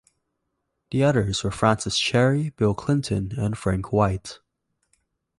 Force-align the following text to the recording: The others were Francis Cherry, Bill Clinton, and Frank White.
The 0.89 1.03
others 1.03 1.43
were 1.43 1.51
Francis 1.51 1.99
Cherry, 1.99 2.49
Bill 2.49 2.73
Clinton, 2.73 3.33
and 3.37 3.55
Frank 3.55 3.93
White. 3.93 4.39